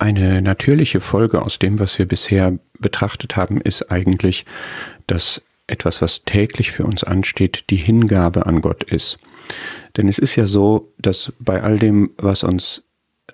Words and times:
eine 0.00 0.42
natürliche 0.42 1.00
Folge 1.00 1.42
aus 1.42 1.58
dem, 1.58 1.78
was 1.78 1.98
wir 1.98 2.06
bisher 2.06 2.58
betrachtet 2.78 3.36
haben, 3.36 3.60
ist 3.60 3.90
eigentlich, 3.90 4.46
dass 5.06 5.42
etwas, 5.66 6.02
was 6.02 6.24
täglich 6.24 6.72
für 6.72 6.84
uns 6.84 7.04
ansteht, 7.04 7.64
die 7.70 7.76
Hingabe 7.76 8.46
an 8.46 8.60
Gott 8.60 8.82
ist. 8.82 9.18
Denn 9.96 10.08
es 10.08 10.18
ist 10.18 10.36
ja 10.36 10.46
so, 10.46 10.92
dass 10.98 11.32
bei 11.38 11.62
all 11.62 11.78
dem, 11.78 12.10
was 12.16 12.42
uns 12.42 12.82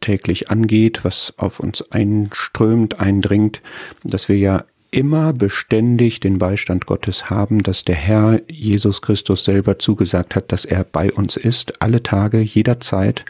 täglich 0.00 0.50
angeht, 0.50 1.00
was 1.02 1.34
auf 1.36 1.60
uns 1.60 1.90
einströmt, 1.90 3.00
eindringt, 3.00 3.60
dass 4.04 4.28
wir 4.28 4.36
ja 4.36 4.64
immer 4.92 5.32
beständig 5.32 6.20
den 6.20 6.38
Beistand 6.38 6.86
Gottes 6.86 7.30
haben, 7.30 7.62
dass 7.62 7.84
der 7.84 7.94
Herr 7.94 8.40
Jesus 8.48 9.02
Christus 9.02 9.44
selber 9.44 9.78
zugesagt 9.78 10.34
hat, 10.34 10.52
dass 10.52 10.64
er 10.64 10.84
bei 10.84 11.12
uns 11.12 11.36
ist, 11.36 11.80
alle 11.80 12.02
Tage, 12.02 12.38
jederzeit 12.40 13.24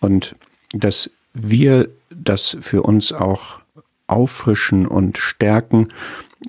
und 0.00 0.36
dass 0.72 1.10
wir 1.36 1.88
das 2.10 2.56
für 2.60 2.82
uns 2.82 3.12
auch 3.12 3.60
auffrischen 4.06 4.86
und 4.86 5.18
stärken, 5.18 5.88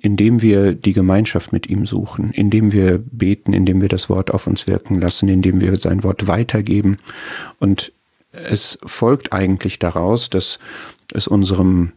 indem 0.02 0.42
wir 0.42 0.74
die 0.74 0.94
Gemeinschaft 0.94 1.54
mit 1.54 1.68
ihm 1.68 1.86
suchen, 1.86 2.32
indem 2.32 2.72
wir 2.72 2.98
beten, 3.00 3.54
indem 3.54 3.82
wir 3.82 3.90
das 3.90 4.10
Wort 4.10 4.32
auf 4.32 4.48
uns 4.48 4.68
wirken 4.68 4.96
lassen, 4.96 5.28
indem 5.30 5.62
wir 5.62 5.76
sein 5.78 6.04
Wort 6.04 6.28
weitergeben. 6.28 6.98
Und 7.60 7.92
es 8.32 8.78
folgt 8.86 9.34
eigentlich 9.34 9.80
daraus, 9.80 10.30
dass 10.30 10.60
es 11.14 11.28
unserem 11.28 11.94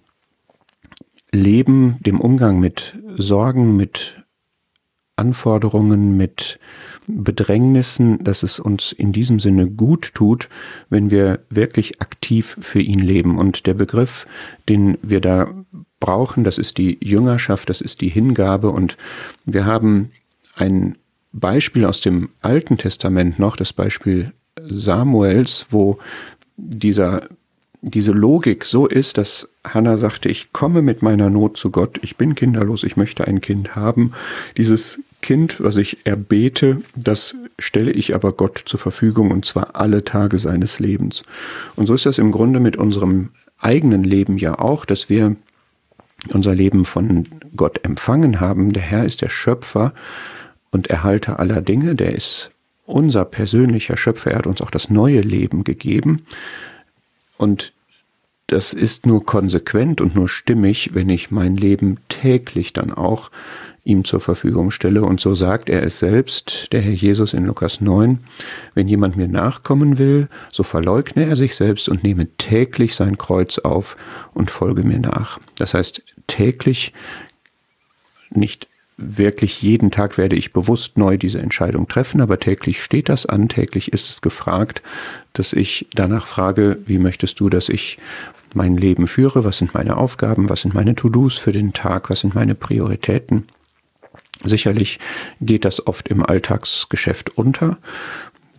Leben, 1.32 1.98
dem 2.00 2.20
Umgang 2.20 2.58
mit 2.58 2.94
Sorgen, 3.16 3.76
mit 3.76 4.19
Anforderungen, 5.20 6.16
mit 6.16 6.58
Bedrängnissen, 7.06 8.24
dass 8.24 8.42
es 8.42 8.58
uns 8.58 8.92
in 8.92 9.12
diesem 9.12 9.38
Sinne 9.38 9.68
gut 9.68 10.12
tut, 10.14 10.48
wenn 10.88 11.10
wir 11.10 11.40
wirklich 11.50 12.00
aktiv 12.00 12.56
für 12.60 12.80
ihn 12.80 13.00
leben. 13.00 13.38
Und 13.38 13.66
der 13.66 13.74
Begriff, 13.74 14.26
den 14.68 14.96
wir 15.02 15.20
da 15.20 15.48
brauchen, 16.00 16.42
das 16.42 16.56
ist 16.56 16.78
die 16.78 16.98
Jüngerschaft, 17.02 17.68
das 17.68 17.80
ist 17.80 18.00
die 18.00 18.08
Hingabe. 18.08 18.70
Und 18.70 18.96
wir 19.44 19.66
haben 19.66 20.10
ein 20.56 20.96
Beispiel 21.32 21.84
aus 21.84 22.00
dem 22.00 22.30
Alten 22.40 22.78
Testament 22.78 23.38
noch, 23.38 23.56
das 23.56 23.72
Beispiel 23.72 24.32
Samuels, 24.66 25.66
wo 25.70 25.98
dieser 26.56 27.28
diese 27.82 28.12
Logik 28.12 28.64
so 28.64 28.86
ist, 28.86 29.18
dass 29.18 29.48
Hannah 29.64 29.96
sagte, 29.96 30.28
ich 30.28 30.52
komme 30.52 30.82
mit 30.82 31.02
meiner 31.02 31.30
Not 31.30 31.56
zu 31.56 31.70
Gott, 31.70 31.98
ich 32.02 32.16
bin 32.16 32.34
kinderlos, 32.34 32.84
ich 32.84 32.96
möchte 32.96 33.26
ein 33.26 33.40
Kind 33.40 33.74
haben. 33.74 34.12
Dieses 34.56 35.00
Kind, 35.22 35.60
was 35.60 35.76
ich 35.76 36.06
erbete, 36.06 36.82
das 36.96 37.34
stelle 37.58 37.90
ich 37.90 38.14
aber 38.14 38.32
Gott 38.32 38.62
zur 38.64 38.80
Verfügung 38.80 39.30
und 39.30 39.44
zwar 39.44 39.76
alle 39.76 40.04
Tage 40.04 40.38
seines 40.38 40.78
Lebens. 40.78 41.22
Und 41.76 41.86
so 41.86 41.94
ist 41.94 42.06
das 42.06 42.18
im 42.18 42.32
Grunde 42.32 42.60
mit 42.60 42.76
unserem 42.76 43.30
eigenen 43.58 44.04
Leben 44.04 44.38
ja 44.38 44.58
auch, 44.58 44.84
dass 44.84 45.08
wir 45.08 45.36
unser 46.32 46.54
Leben 46.54 46.84
von 46.84 47.26
Gott 47.56 47.84
empfangen 47.84 48.40
haben. 48.40 48.72
Der 48.72 48.82
Herr 48.82 49.04
ist 49.04 49.22
der 49.22 49.30
Schöpfer 49.30 49.92
und 50.70 50.88
Erhalter 50.88 51.38
aller 51.38 51.60
Dinge, 51.60 51.94
der 51.94 52.14
ist 52.14 52.50
unser 52.84 53.24
persönlicher 53.24 53.96
Schöpfer, 53.96 54.32
er 54.32 54.38
hat 54.38 54.46
uns 54.46 54.60
auch 54.60 54.70
das 54.70 54.90
neue 54.90 55.20
Leben 55.20 55.64
gegeben. 55.64 56.22
Und 57.36 57.72
das 58.50 58.72
ist 58.72 59.06
nur 59.06 59.24
konsequent 59.24 60.00
und 60.00 60.16
nur 60.16 60.28
stimmig, 60.28 60.90
wenn 60.92 61.08
ich 61.08 61.30
mein 61.30 61.56
Leben 61.56 61.98
täglich 62.08 62.72
dann 62.72 62.92
auch 62.92 63.30
ihm 63.84 64.04
zur 64.04 64.18
Verfügung 64.18 64.72
stelle. 64.72 65.02
Und 65.02 65.20
so 65.20 65.36
sagt 65.36 65.68
er 65.68 65.84
es 65.84 66.00
selbst, 66.00 66.66
der 66.72 66.80
Herr 66.80 66.92
Jesus 66.92 67.32
in 67.32 67.44
Lukas 67.44 67.80
9, 67.80 68.18
wenn 68.74 68.88
jemand 68.88 69.16
mir 69.16 69.28
nachkommen 69.28 69.98
will, 69.98 70.28
so 70.50 70.64
verleugne 70.64 71.26
er 71.26 71.36
sich 71.36 71.54
selbst 71.54 71.88
und 71.88 72.02
nehme 72.02 72.26
täglich 72.38 72.96
sein 72.96 73.18
Kreuz 73.18 73.58
auf 73.58 73.96
und 74.34 74.50
folge 74.50 74.82
mir 74.82 74.98
nach. 74.98 75.38
Das 75.56 75.74
heißt, 75.74 76.02
täglich 76.26 76.92
nicht 78.30 78.66
wirklich 78.96 79.62
jeden 79.62 79.92
Tag 79.92 80.18
werde 80.18 80.36
ich 80.36 80.52
bewusst 80.52 80.98
neu 80.98 81.16
diese 81.16 81.38
Entscheidung 81.38 81.86
treffen, 81.86 82.20
aber 82.20 82.38
täglich 82.40 82.82
steht 82.82 83.08
das 83.08 83.26
an, 83.26 83.48
täglich 83.48 83.92
ist 83.92 84.10
es 84.10 84.20
gefragt, 84.20 84.82
dass 85.32 85.52
ich 85.52 85.86
danach 85.94 86.26
frage, 86.26 86.78
wie 86.84 86.98
möchtest 86.98 87.40
du, 87.40 87.48
dass 87.48 87.68
ich 87.68 87.96
mein 88.54 88.76
Leben 88.76 89.06
führe, 89.06 89.44
was 89.44 89.58
sind 89.58 89.74
meine 89.74 89.96
Aufgaben, 89.96 90.48
was 90.48 90.62
sind 90.62 90.74
meine 90.74 90.94
To-Dos 90.94 91.36
für 91.36 91.52
den 91.52 91.72
Tag, 91.72 92.10
was 92.10 92.20
sind 92.20 92.34
meine 92.34 92.54
Prioritäten. 92.54 93.46
Sicherlich 94.44 94.98
geht 95.40 95.64
das 95.64 95.86
oft 95.86 96.08
im 96.08 96.24
Alltagsgeschäft 96.24 97.36
unter. 97.36 97.78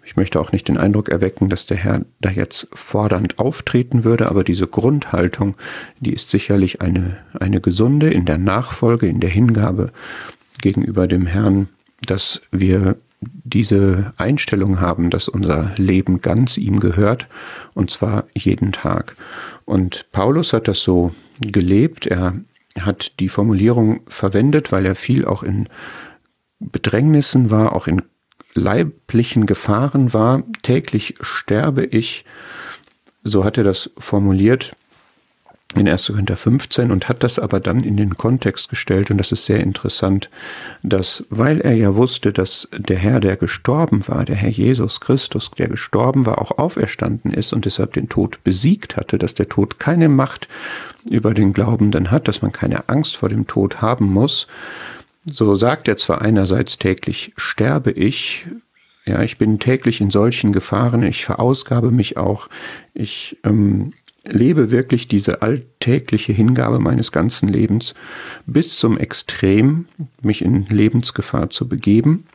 Ich 0.05 0.15
möchte 0.15 0.39
auch 0.39 0.51
nicht 0.51 0.67
den 0.67 0.77
Eindruck 0.77 1.09
erwecken, 1.09 1.49
dass 1.49 1.65
der 1.65 1.77
Herr 1.77 2.01
da 2.19 2.29
jetzt 2.29 2.67
fordernd 2.73 3.39
auftreten 3.39 4.03
würde, 4.03 4.29
aber 4.29 4.43
diese 4.43 4.67
Grundhaltung, 4.67 5.55
die 5.99 6.13
ist 6.13 6.29
sicherlich 6.29 6.81
eine, 6.81 7.17
eine 7.39 7.61
gesunde 7.61 8.09
in 8.09 8.25
der 8.25 8.37
Nachfolge, 8.37 9.07
in 9.07 9.21
der 9.21 9.29
Hingabe 9.29 9.91
gegenüber 10.61 11.07
dem 11.07 11.25
Herrn, 11.25 11.69
dass 12.05 12.41
wir 12.51 12.97
diese 13.21 14.13
Einstellung 14.17 14.79
haben, 14.79 15.09
dass 15.09 15.27
unser 15.27 15.71
Leben 15.77 16.21
ganz 16.21 16.57
ihm 16.57 16.79
gehört, 16.79 17.27
und 17.73 17.91
zwar 17.91 18.25
jeden 18.33 18.71
Tag. 18.71 19.15
Und 19.65 20.07
Paulus 20.11 20.53
hat 20.53 20.67
das 20.67 20.81
so 20.81 21.13
gelebt. 21.39 22.07
Er 22.07 22.33
hat 22.79 23.19
die 23.19 23.29
Formulierung 23.29 24.01
verwendet, 24.07 24.71
weil 24.71 24.85
er 24.85 24.95
viel 24.95 25.25
auch 25.25 25.43
in 25.43 25.69
Bedrängnissen 26.59 27.51
war, 27.51 27.73
auch 27.73 27.87
in 27.87 28.01
leiblichen 28.53 29.45
Gefahren 29.45 30.13
war. 30.13 30.43
Täglich 30.63 31.15
sterbe 31.21 31.85
ich. 31.85 32.25
So 33.23 33.43
hat 33.43 33.57
er 33.57 33.63
das 33.63 33.91
formuliert 33.97 34.75
in 35.75 35.87
1. 35.87 36.07
Korinther 36.07 36.37
15 36.37 36.91
und 36.91 37.07
hat 37.07 37.23
das 37.23 37.39
aber 37.39 37.59
dann 37.59 37.83
in 37.83 37.97
den 37.97 38.17
Kontext 38.17 38.69
gestellt. 38.69 39.11
Und 39.11 39.17
das 39.17 39.31
ist 39.31 39.45
sehr 39.45 39.59
interessant, 39.59 40.29
dass 40.83 41.23
weil 41.29 41.61
er 41.61 41.73
ja 41.73 41.95
wusste, 41.95 42.33
dass 42.33 42.67
der 42.77 42.97
Herr, 42.97 43.19
der 43.19 43.37
gestorben 43.37 44.07
war, 44.07 44.25
der 44.25 44.35
Herr 44.35 44.49
Jesus 44.49 44.99
Christus, 44.99 45.51
der 45.51 45.67
gestorben 45.67 46.25
war, 46.25 46.41
auch 46.41 46.57
auferstanden 46.57 47.33
ist 47.33 47.53
und 47.53 47.65
deshalb 47.65 47.93
den 47.93 48.09
Tod 48.09 48.43
besiegt 48.43 48.97
hatte, 48.97 49.17
dass 49.17 49.33
der 49.33 49.49
Tod 49.49 49.79
keine 49.79 50.09
Macht 50.09 50.47
über 51.09 51.33
den 51.33 51.53
Glaubenden 51.53 52.11
hat, 52.11 52.27
dass 52.27 52.41
man 52.41 52.51
keine 52.51 52.89
Angst 52.89 53.17
vor 53.17 53.29
dem 53.29 53.47
Tod 53.47 53.81
haben 53.81 54.05
muss, 54.05 54.47
so 55.25 55.55
sagt 55.55 55.87
er 55.87 55.97
zwar 55.97 56.21
einerseits 56.21 56.77
täglich 56.77 57.31
sterbe 57.37 57.91
ich, 57.91 58.47
ja, 59.05 59.21
ich 59.23 59.37
bin 59.37 59.59
täglich 59.59 59.99
in 59.99 60.11
solchen 60.11 60.53
Gefahren, 60.53 61.03
ich 61.03 61.25
verausgabe 61.25 61.91
mich 61.91 62.17
auch, 62.17 62.49
ich 62.93 63.37
ähm, 63.43 63.93
lebe 64.23 64.71
wirklich 64.71 65.07
diese 65.07 65.41
alltägliche 65.41 66.33
Hingabe 66.33 66.79
meines 66.79 67.11
ganzen 67.11 67.49
Lebens 67.49 67.93
bis 68.45 68.77
zum 68.77 68.97
Extrem, 68.97 69.85
mich 70.21 70.43
in 70.43 70.65
Lebensgefahr 70.67 71.49
zu 71.49 71.67
begeben. 71.67 72.25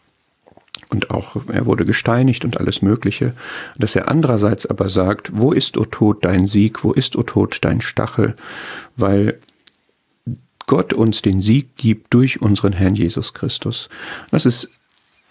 Und 0.90 1.10
auch 1.10 1.36
er 1.48 1.66
wurde 1.66 1.84
gesteinigt 1.84 2.44
und 2.44 2.58
alles 2.58 2.82
Mögliche. 2.82 3.34
Dass 3.76 3.96
er 3.96 4.08
andererseits 4.08 4.66
aber 4.66 4.88
sagt, 4.88 5.30
wo 5.34 5.52
ist, 5.52 5.76
o 5.76 5.84
Tod, 5.84 6.24
dein 6.24 6.46
Sieg, 6.46 6.84
wo 6.84 6.92
ist, 6.92 7.16
o 7.16 7.22
Tod, 7.22 7.58
dein 7.62 7.80
Stachel? 7.80 8.36
Weil 8.96 9.38
Gott 10.66 10.92
uns 10.92 11.22
den 11.22 11.40
Sieg 11.40 11.76
gibt 11.76 12.12
durch 12.12 12.40
unseren 12.40 12.72
Herrn 12.72 12.96
Jesus 12.96 13.32
Christus. 13.32 13.88
Das 14.30 14.46
ist 14.46 14.70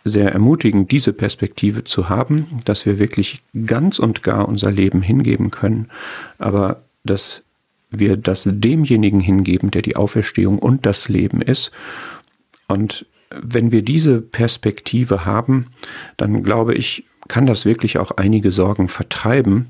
sehr 0.05 0.31
ermutigend, 0.31 0.91
diese 0.91 1.13
Perspektive 1.13 1.83
zu 1.83 2.09
haben, 2.09 2.45
dass 2.63 2.85
wir 2.85 2.99
wirklich 2.99 3.41
ganz 3.65 3.99
und 3.99 4.23
gar 4.23 4.47
unser 4.47 4.71
Leben 4.71 5.01
hingeben 5.01 5.49
können, 5.51 5.89
aber 6.37 6.83
dass 7.03 7.41
wir 7.89 8.15
das 8.15 8.47
demjenigen 8.49 9.19
hingeben, 9.19 9.71
der 9.71 9.81
die 9.81 9.95
Auferstehung 9.95 10.59
und 10.59 10.85
das 10.85 11.09
Leben 11.09 11.41
ist. 11.41 11.71
Und 12.67 13.07
wenn 13.29 13.71
wir 13.71 13.81
diese 13.81 14.21
Perspektive 14.21 15.25
haben, 15.25 15.67
dann 16.17 16.43
glaube 16.43 16.75
ich, 16.75 17.05
kann 17.27 17.47
das 17.47 17.65
wirklich 17.65 17.97
auch 17.97 18.11
einige 18.11 18.51
Sorgen 18.51 18.87
vertreiben, 18.87 19.67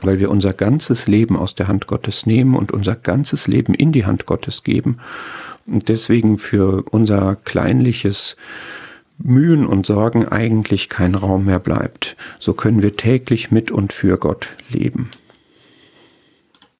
weil 0.00 0.18
wir 0.18 0.30
unser 0.30 0.54
ganzes 0.54 1.06
Leben 1.06 1.36
aus 1.36 1.54
der 1.54 1.68
Hand 1.68 1.86
Gottes 1.86 2.24
nehmen 2.24 2.54
und 2.56 2.72
unser 2.72 2.96
ganzes 2.96 3.46
Leben 3.46 3.74
in 3.74 3.92
die 3.92 4.06
Hand 4.06 4.24
Gottes 4.24 4.62
geben 4.62 4.98
und 5.66 5.88
deswegen 5.88 6.38
für 6.38 6.84
unser 6.90 7.36
kleinliches 7.36 8.36
Mühen 9.24 9.66
und 9.66 9.86
Sorgen 9.86 10.28
eigentlich 10.28 10.88
kein 10.88 11.14
Raum 11.14 11.46
mehr 11.46 11.58
bleibt. 11.58 12.16
So 12.38 12.52
können 12.52 12.82
wir 12.82 12.96
täglich 12.96 13.50
mit 13.50 13.70
und 13.70 13.92
für 13.92 14.18
Gott 14.18 14.48
leben. 14.68 15.10